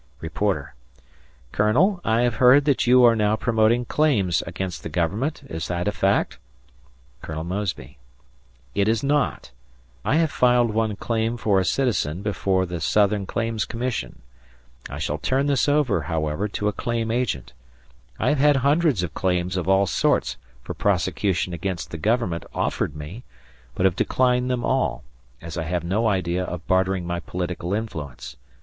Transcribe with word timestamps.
Reporter: 0.19 0.73
"Colonel, 1.51 2.01
I 2.03 2.21
have 2.21 2.37
heard 2.37 2.65
that 2.65 2.87
you 2.87 3.03
are 3.03 3.15
now 3.15 3.35
promoting 3.35 3.85
claims 3.85 4.41
against 4.47 4.81
the 4.81 4.89
Government, 4.89 5.43
is 5.47 5.67
that 5.67 5.87
a 5.87 5.91
fact?" 5.91 6.39
Colonel 7.21 7.43
Mosby: 7.43 7.99
"It 8.73 8.87
is 8.87 9.03
not. 9.03 9.51
I 10.03 10.15
have 10.15 10.31
filed 10.31 10.71
one 10.73 10.95
claim 10.95 11.37
for 11.37 11.59
a 11.59 11.63
citizen 11.63 12.23
before 12.23 12.65
the 12.65 12.81
Southern 12.81 13.27
Claims 13.27 13.63
Commission. 13.63 14.23
I 14.89 14.97
shall 14.97 15.19
turn 15.19 15.45
this 15.45 15.69
over, 15.69 16.01
however, 16.01 16.47
to 16.47 16.67
a 16.67 16.73
claim 16.73 17.11
agent. 17.11 17.53
I 18.17 18.29
have 18.29 18.39
had 18.39 18.55
hundreds 18.55 19.03
of 19.03 19.13
claims 19.13 19.55
of 19.55 19.69
all 19.69 19.85
sorts 19.85 20.35
for 20.63 20.73
prosecution 20.73 21.53
against 21.53 21.91
the 21.91 21.99
Government 21.99 22.43
offered 22.55 22.95
me, 22.95 23.23
but 23.75 23.85
have 23.85 23.95
declined 23.97 24.49
them 24.49 24.65
all, 24.65 25.03
as 25.43 25.59
I 25.59 25.63
have 25.65 25.83
no 25.83 26.07
idea 26.07 26.43
of 26.43 26.65
bartering 26.65 27.05
my 27.05 27.19
political 27.19 27.71
influence. 27.75 28.35